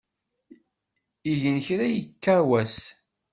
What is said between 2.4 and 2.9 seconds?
wass.